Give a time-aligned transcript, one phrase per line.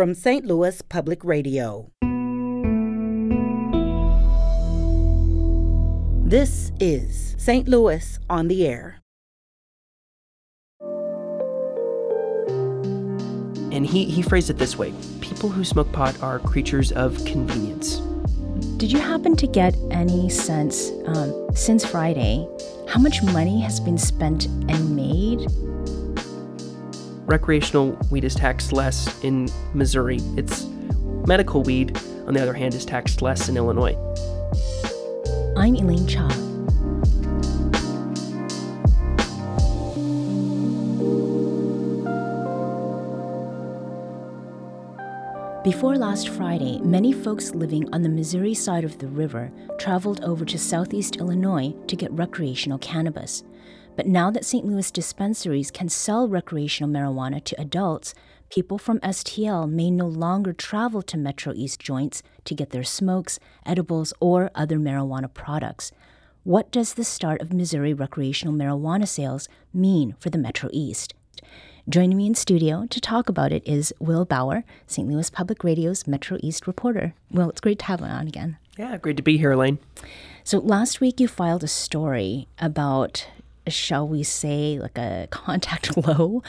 [0.00, 0.46] from St.
[0.46, 1.90] Louis Public Radio.
[6.24, 7.68] This is St.
[7.68, 9.02] Louis on the Air.
[13.70, 17.98] And he, he phrased it this way people who smoke pot are creatures of convenience.
[18.78, 22.48] Did you happen to get any sense um, since Friday
[22.88, 25.46] how much money has been spent and made?
[27.30, 30.18] Recreational weed is taxed less in Missouri.
[30.36, 30.66] It's
[31.28, 33.94] medical weed, on the other hand, is taxed less in Illinois.
[35.56, 36.26] I'm Elaine Cha.
[45.62, 50.44] Before last Friday, many folks living on the Missouri side of the river traveled over
[50.44, 53.44] to southeast Illinois to get recreational cannabis.
[53.96, 54.64] But now that St.
[54.64, 58.14] Louis dispensaries can sell recreational marijuana to adults,
[58.48, 63.38] people from STL may no longer travel to Metro East joints to get their smokes,
[63.66, 65.92] edibles, or other marijuana products.
[66.42, 71.12] What does the start of Missouri recreational marijuana sales mean for the Metro East?
[71.88, 75.08] Joining me in studio to talk about it is Will Bauer, St.
[75.08, 77.14] Louis Public Radio's Metro East reporter.
[77.30, 78.56] Will, it's great to have you on again.
[78.78, 79.78] Yeah, great to be here, Elaine.
[80.44, 83.26] So last week you filed a story about,
[83.68, 86.42] shall we say, like a contact low.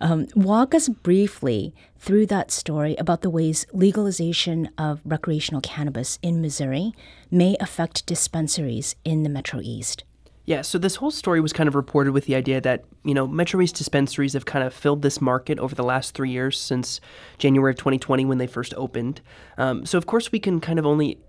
[0.00, 6.40] Um, walk us briefly through that story about the ways legalization of recreational cannabis in
[6.40, 6.92] Missouri
[7.30, 10.04] may affect dispensaries in the Metro East.
[10.44, 13.28] Yeah, so this whole story was kind of reported with the idea that, you know,
[13.28, 17.00] Metro East dispensaries have kind of filled this market over the last three years since
[17.38, 19.20] January of 2020 when they first opened.
[19.56, 21.20] Um, so, of course, we can kind of only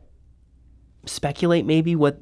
[1.06, 2.20] speculate maybe what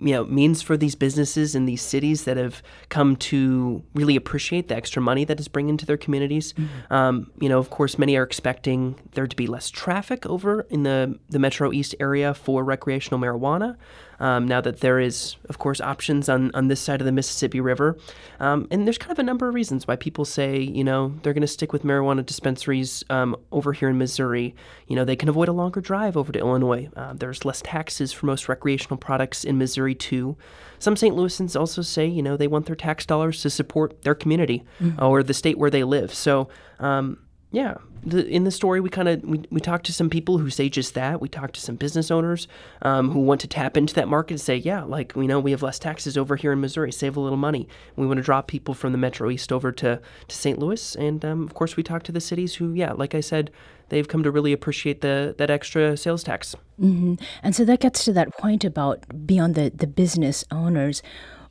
[0.00, 4.68] you know means for these businesses in these cities that have come to really appreciate
[4.68, 6.52] the extra money that is bringing to their communities.
[6.52, 6.92] Mm-hmm.
[6.92, 10.82] Um, you know, of course, many are expecting there to be less traffic over in
[10.82, 13.76] the the Metro East area for recreational marijuana.
[14.20, 17.60] Um, now that there is, of course, options on, on this side of the Mississippi
[17.60, 17.96] River.
[18.40, 21.32] Um, and there's kind of a number of reasons why people say, you know, they're
[21.32, 24.54] going to stick with marijuana dispensaries um, over here in Missouri.
[24.86, 26.88] You know, they can avoid a longer drive over to Illinois.
[26.96, 30.36] Uh, there's less taxes for most recreational products in Missouri, too.
[30.78, 31.16] Some St.
[31.16, 35.02] Louisans also say, you know, they want their tax dollars to support their community mm-hmm.
[35.02, 36.12] or the state where they live.
[36.12, 36.48] So,
[36.78, 37.18] um,
[37.54, 40.50] yeah, the, in the story, we kind of we, we talked to some people who
[40.50, 41.20] say just that.
[41.20, 42.48] We talked to some business owners
[42.82, 45.52] um, who want to tap into that market and say, yeah, like we know, we
[45.52, 47.68] have less taxes over here in Missouri, save a little money.
[47.96, 50.58] We want to draw people from the Metro East over to to St.
[50.58, 53.50] Louis, and um, of course, we talked to the cities who, yeah, like I said,
[53.88, 56.56] they've come to really appreciate the that extra sales tax.
[56.80, 57.14] Mm-hmm.
[57.42, 61.02] And so that gets to that point about beyond the the business owners.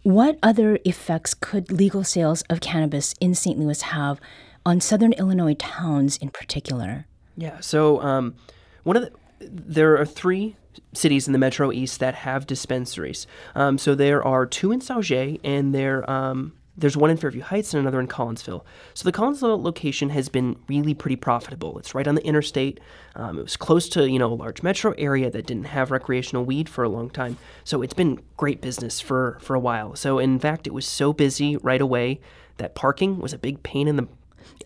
[0.04, 3.58] What other effects could legal sales of cannabis in St.
[3.58, 4.20] Louis have
[4.66, 7.08] on southern Illinois towns in particular?
[7.36, 8.36] Yeah, so um,
[8.84, 10.56] one of the there are three
[10.94, 13.28] cities in the Metro East that have dispensaries.
[13.56, 17.74] Um, so there are two in Sauget, and there um, there's one in Fairview Heights
[17.74, 18.64] and another in Collinsville.
[18.94, 21.78] So the Collinsville location has been really pretty profitable.
[21.78, 22.80] It's right on the interstate.
[23.16, 26.46] Um, it was close to you know a large metro area that didn't have recreational
[26.46, 27.38] weed for a long time.
[27.64, 29.96] So it's been great business for for a while.
[29.96, 32.22] So in fact, it was so busy right away
[32.58, 34.08] that parking was a big pain in the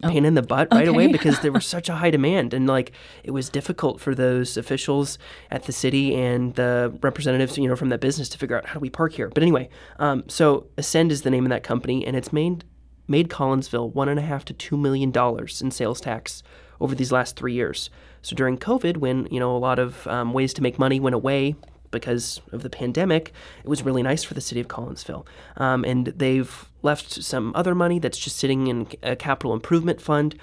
[0.03, 0.09] oh.
[0.09, 0.89] pain in the butt right okay.
[0.89, 2.91] away because there was such a high demand and like
[3.23, 5.17] it was difficult for those officials
[5.51, 8.73] at the city and the representatives you know from that business to figure out how
[8.73, 12.05] do we park here but anyway um, so ascend is the name of that company
[12.05, 12.63] and it's made
[13.07, 16.43] made collinsville one and a half to two million dollars in sales tax
[16.79, 17.89] over these last three years
[18.21, 21.15] so during covid when you know a lot of um, ways to make money went
[21.15, 21.55] away
[21.91, 23.33] because of the pandemic,
[23.63, 25.25] it was really nice for the city of Collinsville.
[25.57, 30.35] Um, and they've left some other money that's just sitting in a capital improvement fund.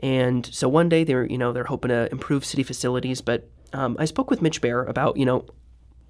[0.00, 3.20] And so one day they're, you know, they're hoping to improve city facilities.
[3.20, 5.46] But um, I spoke with Mitch Bair about, you know,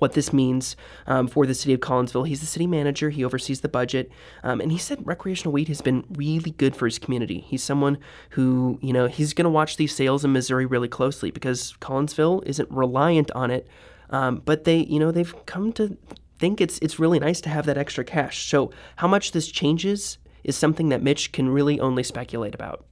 [0.03, 0.75] what this means
[1.07, 2.27] um, for the city of Collinsville.
[2.27, 4.11] He's the city manager, he oversees the budget,
[4.43, 7.39] um, and he said recreational weed has been really good for his community.
[7.47, 7.99] He's someone
[8.31, 12.43] who, you know, he's going to watch these sales in Missouri really closely because Collinsville
[12.45, 13.69] isn't reliant on it
[14.13, 15.97] um, but they, you know, they've come to
[16.39, 18.49] think it's it's really nice to have that extra cash.
[18.49, 22.85] So how much this changes is something that Mitch can really only speculate about.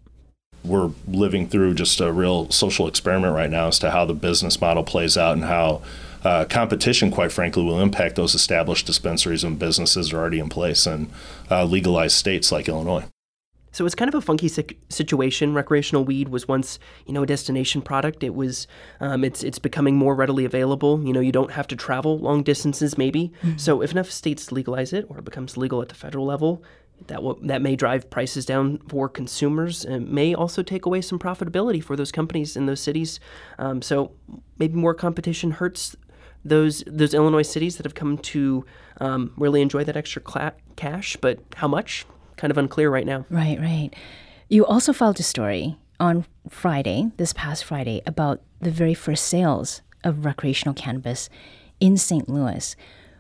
[0.62, 4.60] We're living through just a real social experiment right now as to how the business
[4.60, 5.82] model plays out and how
[6.22, 10.48] uh, competition, quite frankly, will impact those established dispensaries and businesses that are already in
[10.48, 11.10] place in
[11.50, 13.04] uh, legalized states like Illinois.
[13.72, 15.54] So it's kind of a funky situation.
[15.54, 18.22] Recreational weed was once, you know, a destination product.
[18.22, 18.66] It was,
[19.00, 21.04] um, it's it's becoming more readily available.
[21.04, 23.32] You know, you don't have to travel long distances, maybe.
[23.42, 23.58] Mm-hmm.
[23.58, 26.62] So if enough states legalize it or it becomes legal at the federal level,
[27.06, 31.18] that will, that may drive prices down for consumers and may also take away some
[31.18, 33.20] profitability for those companies in those cities.
[33.58, 34.12] Um, so
[34.58, 35.96] maybe more competition hurts
[36.44, 38.64] those those Illinois cities that have come to
[39.00, 42.06] um, really enjoy that extra cla- cash, but how much?
[42.40, 43.26] Kind of unclear right now.
[43.28, 43.90] Right, right.
[44.48, 49.82] You also filed a story on Friday, this past Friday, about the very first sales
[50.04, 51.28] of recreational cannabis
[51.80, 52.30] in St.
[52.30, 52.74] Louis.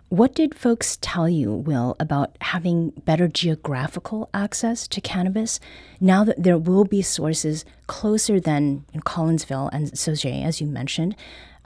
[0.08, 5.60] What did folks tell you, Will, about having better geographical access to cannabis
[6.00, 11.14] now that there will be sources closer than in Collinsville and Sauget, as you mentioned,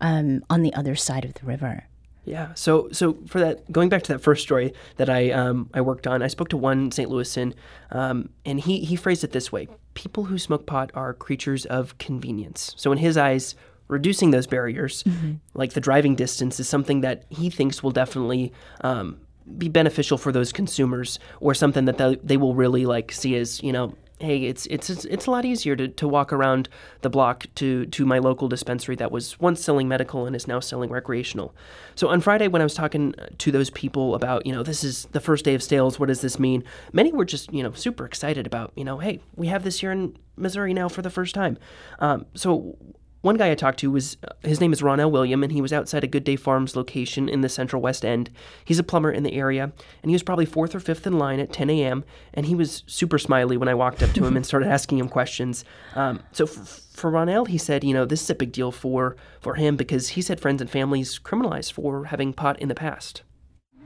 [0.00, 1.84] um, on the other side of the river?
[2.24, 2.54] Yeah.
[2.54, 6.06] So so for that, going back to that first story that I um, I worked
[6.06, 7.10] on, I spoke to one St.
[7.10, 7.54] Louisan,
[7.90, 11.96] um, and he he phrased it this way: People who smoke pot are creatures of
[11.98, 12.74] convenience.
[12.76, 13.54] So in his eyes,
[13.88, 15.34] reducing those barriers, mm-hmm.
[15.52, 19.18] like the driving distance, is something that he thinks will definitely um,
[19.58, 23.62] be beneficial for those consumers, or something that they, they will really like see as
[23.62, 23.94] you know.
[24.20, 26.68] Hey, it's it's it's a lot easier to, to walk around
[27.00, 30.60] the block to to my local dispensary that was once selling medical and is now
[30.60, 31.52] selling recreational.
[31.96, 35.08] So on Friday, when I was talking to those people about you know this is
[35.10, 36.62] the first day of sales, what does this mean?
[36.92, 39.90] Many were just you know super excited about you know hey we have this here
[39.90, 41.58] in Missouri now for the first time.
[41.98, 42.78] Um, so
[43.24, 45.72] one guy I talked to was uh, his name is Ronell William, and he was
[45.72, 48.30] outside a Good Day Farms location in the Central West End.
[48.66, 49.72] He's a plumber in the area,
[50.02, 52.04] and he was probably fourth or fifth in line at 10 a.m.
[52.34, 55.08] And he was super smiley when I walked up to him and started asking him
[55.08, 55.64] questions.
[55.94, 59.16] Um, so f- for Ronell, he said, you know, this is a big deal for
[59.40, 63.22] for him because he's had friends and families criminalized for having pot in the past.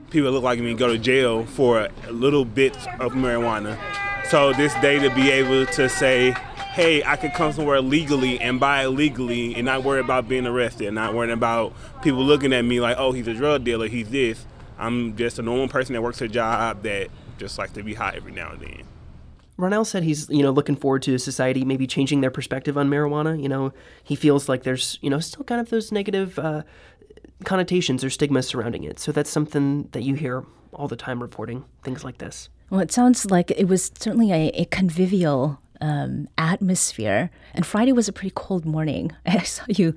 [0.09, 3.77] People look like me go to jail for a little bit of marijuana.
[4.25, 6.35] So this day to be able to say,
[6.69, 10.45] hey, I could come somewhere legally and buy it legally and not worry about being
[10.45, 14.09] arrested, not worrying about people looking at me like, oh, he's a drug dealer, he's
[14.09, 14.45] this.
[14.77, 18.13] I'm just a normal person that works a job that just likes to be high
[18.15, 18.83] every now and then.
[19.57, 23.41] Ronell said he's, you know, looking forward to society maybe changing their perspective on marijuana.
[23.41, 23.73] You know,
[24.03, 26.63] he feels like there's, you know, still kind of those negative uh,
[27.43, 28.99] connotations or stigmas surrounding it.
[28.99, 32.47] So that's something that you hear all the time reporting things like this.
[32.69, 37.29] Well, it sounds like it was certainly a, a convivial um, atmosphere.
[37.53, 39.11] And Friday was a pretty cold morning.
[39.25, 39.95] I saw you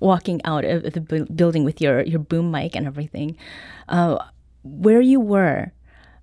[0.00, 3.36] walking out of the bu- building with your, your boom mic and everything.
[3.88, 4.18] Uh,
[4.62, 5.72] where you were,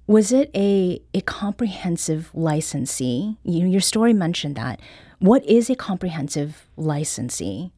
[0.07, 3.37] was it a, a comprehensive licensee?
[3.43, 4.79] You, your story mentioned that.
[5.19, 7.71] What is a comprehensive licensee?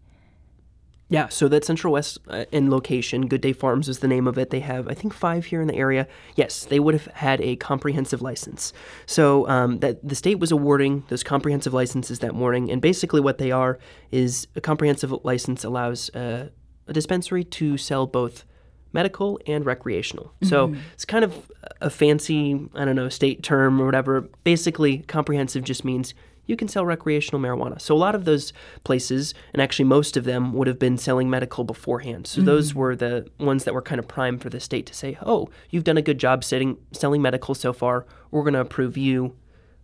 [1.09, 4.37] Yeah, so that Central West uh, in location, Good Day Farms is the name of
[4.37, 4.49] it.
[4.49, 6.07] They have, I think, five here in the area.
[6.35, 8.73] Yes, they would have had a comprehensive license.
[9.05, 13.37] So um, that the state was awarding those comprehensive licenses that morning, and basically what
[13.37, 13.77] they are
[14.11, 16.49] is a comprehensive license allows uh,
[16.87, 18.45] a dispensary to sell both
[18.91, 20.25] medical and recreational.
[20.25, 20.47] Mm-hmm.
[20.47, 21.51] So it's kind of
[21.81, 24.21] a fancy, I don't know, state term or whatever.
[24.43, 26.13] Basically, comprehensive just means
[26.45, 27.79] you can sell recreational marijuana.
[27.79, 28.53] So a lot of those
[28.83, 32.27] places, and actually most of them, would have been selling medical beforehand.
[32.27, 32.45] So mm-hmm.
[32.45, 35.49] those were the ones that were kind of primed for the state to say, "Oh,
[35.69, 38.05] you've done a good job setting, selling medical so far.
[38.31, 39.35] We're going to approve you."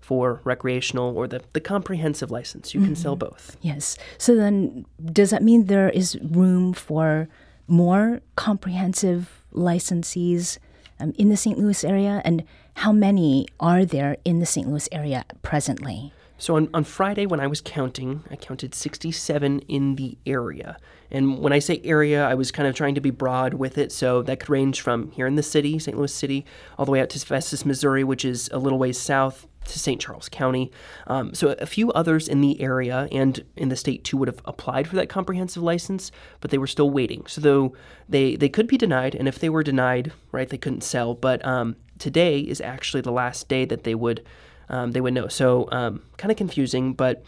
[0.01, 2.88] For recreational or the, the comprehensive license, you mm-hmm.
[2.88, 3.29] can sell mm-hmm.
[3.29, 3.57] both.
[3.61, 3.97] Yes.
[4.17, 7.27] So then, does that mean there is room for
[7.67, 10.57] more comprehensive licensees
[11.01, 11.59] um, in the St.
[11.59, 12.21] Louis area?
[12.23, 12.45] And
[12.75, 14.67] how many are there in the St.
[14.67, 16.13] Louis area presently?
[16.39, 20.78] So on, on Friday, when I was counting, I counted 67 in the area.
[21.11, 23.92] And when I say area, I was kind of trying to be broad with it.
[23.92, 25.97] So that could range from here in the city, St.
[25.97, 26.45] Louis City,
[26.78, 29.99] all the way out to Festus, Missouri, which is a little ways south to St.
[29.99, 30.71] Charles County.
[31.07, 34.42] Um, so a few others in the area and in the state too would have
[34.45, 36.09] applied for that comprehensive license,
[36.40, 37.25] but they were still waiting.
[37.28, 37.75] So though
[38.07, 41.16] they, they could be denied, and if they were denied, right, they couldn't sell.
[41.16, 44.25] But um, today is actually the last day that they would–
[44.69, 45.28] um, they would know.
[45.28, 47.23] So um, kind of confusing, but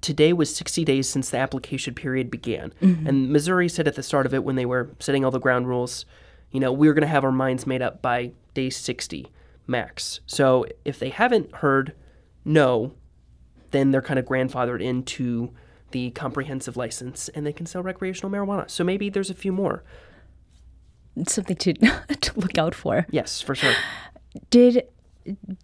[0.00, 2.72] today was 60 days since the application period began.
[2.82, 3.06] Mm-hmm.
[3.06, 5.66] And Missouri said at the start of it, when they were setting all the ground
[5.66, 6.04] rules,
[6.50, 9.28] you know, we are going to have our minds made up by day 60
[9.66, 10.20] max.
[10.26, 11.94] So if they haven't heard
[12.44, 12.92] no,
[13.70, 15.52] then they're kind of grandfathered into
[15.92, 18.68] the comprehensive license and they can sell recreational marijuana.
[18.70, 19.84] So maybe there's a few more.
[21.26, 21.72] something to
[22.20, 23.06] to look out for.
[23.10, 23.74] Yes, for sure.
[24.50, 24.86] Did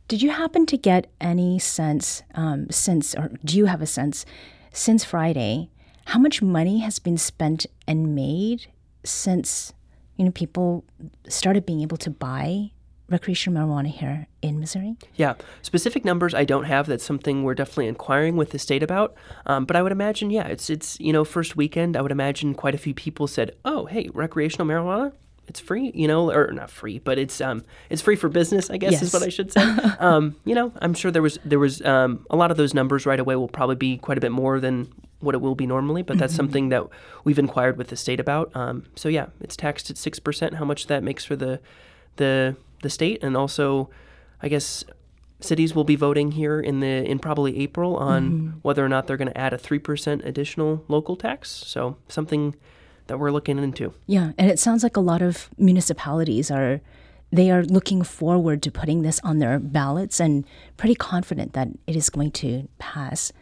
[0.08, 4.24] did you happen to get any sense um, since, or do you have a sense
[4.72, 5.70] since Friday,
[6.06, 8.66] how much money has been spent and made
[9.04, 9.72] since
[10.16, 10.84] you know people
[11.28, 12.70] started being able to buy
[13.08, 14.96] recreational marijuana here in Missouri?
[15.14, 16.86] Yeah, specific numbers I don't have.
[16.86, 19.14] That's something we're definitely inquiring with the state about.
[19.46, 21.96] Um, but I would imagine, yeah, it's it's you know first weekend.
[21.96, 25.12] I would imagine quite a few people said, "Oh, hey, recreational marijuana."
[25.50, 28.76] It's free, you know, or not free, but it's um it's free for business, I
[28.78, 29.02] guess Yes.
[29.02, 29.60] is what I should say.
[29.98, 33.04] um, you know, I'm sure there was there was um a lot of those numbers
[33.04, 36.02] right away will probably be quite a bit more than what it will be normally,
[36.02, 36.84] but that's something that
[37.24, 38.50] we've inquired with the state about.
[38.56, 40.54] Um, so yeah, it's taxed at six percent.
[40.54, 41.60] How much that makes for the
[42.16, 43.90] the the state, and also,
[44.40, 44.84] I guess
[45.40, 49.16] cities will be voting here in the in probably April on whether or not they're
[49.16, 51.50] going to add a three percent additional local tax.
[51.50, 52.54] So something
[53.10, 53.92] that we're looking into.
[54.06, 56.80] Yeah, and it sounds like a lot of municipalities are
[57.32, 60.44] they are looking forward to putting this on their ballots and
[60.76, 63.32] pretty confident that it is going to pass.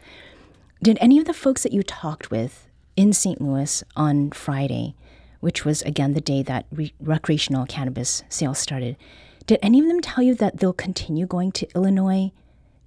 [0.81, 3.39] Did any of the folks that you talked with in St.
[3.39, 4.95] Louis on Friday,
[5.39, 8.97] which was again the day that re- recreational cannabis sales started,
[9.45, 12.31] did any of them tell you that they'll continue going to Illinois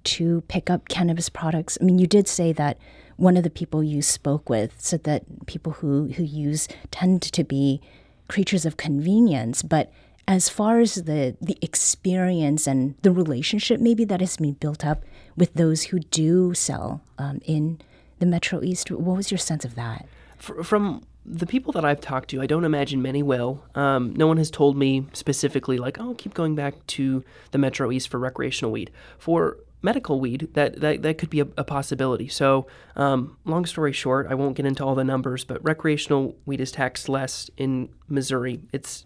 [0.03, 1.77] to pick up cannabis products?
[1.79, 2.77] I mean, you did say that
[3.23, 7.43] one of the people you spoke with said that people who, who use tend to
[7.43, 7.81] be
[8.27, 9.91] creatures of convenience, but
[10.27, 15.03] as far as the the experience and the relationship maybe that has been built up
[15.35, 17.79] with those who do sell um, in
[18.19, 20.05] the Metro East, what was your sense of that?
[20.37, 23.63] Fr- from the people that I've talked to, I don't imagine many will.
[23.75, 27.91] Um, no one has told me specifically, like, oh, keep going back to the Metro
[27.91, 28.91] East for recreational weed.
[29.17, 32.27] For medical weed, that, that, that could be a, a possibility.
[32.27, 36.61] So, um, long story short, I won't get into all the numbers, but recreational weed
[36.61, 38.61] is taxed less in Missouri.
[38.71, 39.05] It's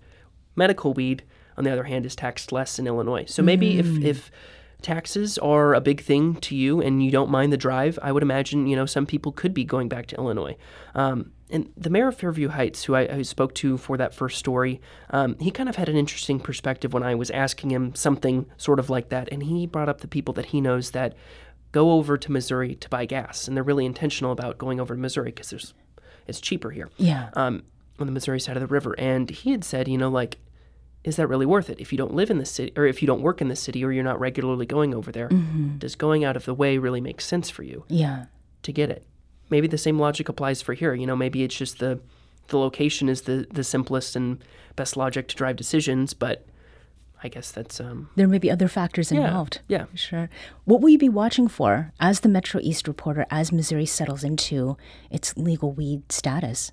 [0.55, 1.23] medical weed,
[1.57, 3.25] on the other hand, is taxed less in Illinois.
[3.25, 4.31] So maybe if, if
[4.81, 8.23] taxes are a big thing to you and you don't mind the drive, I would
[8.23, 10.55] imagine, you know, some people could be going back to Illinois.
[10.95, 14.81] Um, and the mayor of Fairview Heights, who I, spoke to for that first story,
[15.11, 18.79] um, he kind of had an interesting perspective when I was asking him something sort
[18.79, 19.29] of like that.
[19.31, 21.15] And he brought up the people that he knows that
[21.71, 23.47] go over to Missouri to buy gas.
[23.47, 25.73] And they're really intentional about going over to Missouri because there's
[26.27, 27.29] it's cheaper here Yeah.
[27.35, 27.63] um,
[27.99, 28.93] on the Missouri side of the river.
[28.99, 30.37] And he had said, you know, like,
[31.07, 31.79] is that really worth it?
[31.79, 33.83] If you don't live in the city, or if you don't work in the city,
[33.83, 35.29] or you're not regularly going over there,
[35.77, 38.25] does going out of the way really make sense for you yeah.
[38.63, 39.07] to get it?
[39.49, 40.93] Maybe the same logic applies for here.
[40.93, 41.99] You know, maybe it's just the
[42.49, 44.43] the location is the the simplest and
[44.75, 46.45] best logic to drive decisions, but
[47.23, 49.61] I guess that's um, There may be other factors Yeah, involved.
[49.67, 49.85] yeah.
[49.95, 50.29] Sure.
[50.65, 54.77] What will you be watching for as the Metro East reporter as Missouri settles into
[55.09, 56.71] its legal weed status?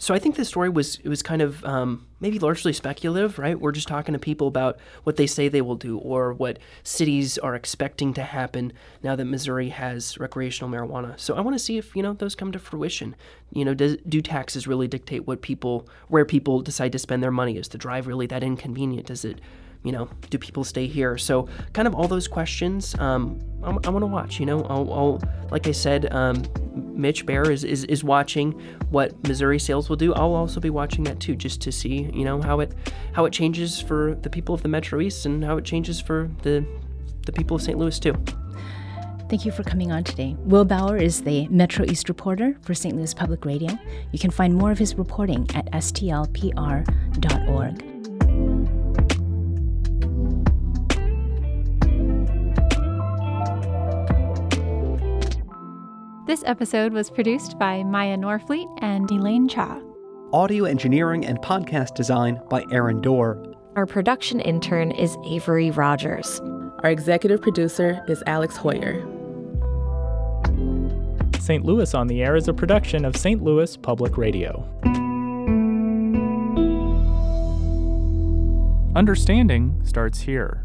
[0.00, 3.60] So I think this story was it was kind of um, maybe largely speculative, right?
[3.60, 7.36] We're just talking to people about what they say they will do or what cities
[7.36, 11.20] are expecting to happen now that Missouri has recreational marijuana.
[11.20, 13.14] So I want to see if you know those come to fruition.
[13.52, 17.30] You know, does, do taxes really dictate what people where people decide to spend their
[17.30, 17.58] money?
[17.58, 19.06] Is the drive really that inconvenient?
[19.06, 19.38] Does it
[19.82, 21.16] you know, do people stay here?
[21.16, 22.94] So, kind of all those questions.
[22.98, 24.38] Um, I, I want to watch.
[24.38, 25.20] You know, I'll, I'll
[25.50, 26.44] like I said, um,
[26.74, 28.52] Mitch Bair is, is is watching
[28.90, 30.12] what Missouri sales will do.
[30.14, 32.74] I'll also be watching that too, just to see, you know, how it
[33.12, 36.30] how it changes for the people of the Metro East and how it changes for
[36.42, 36.66] the
[37.26, 37.78] the people of St.
[37.78, 38.14] Louis too.
[39.30, 40.36] Thank you for coming on today.
[40.40, 42.96] Will Bauer is the Metro East reporter for St.
[42.96, 43.78] Louis Public Radio.
[44.10, 46.50] You can find more of his reporting at stlpr.org.
[56.30, 59.82] This episode was produced by Maya Norfleet and Elaine Cha.
[60.32, 63.52] Audio engineering and podcast design by Aaron Doerr.
[63.74, 66.38] Our production intern is Avery Rogers.
[66.84, 69.02] Our executive producer is Alex Heuer.
[71.42, 71.64] St.
[71.64, 73.42] Louis on the Air is a production of St.
[73.42, 74.64] Louis Public Radio.
[78.94, 80.64] Understanding starts here.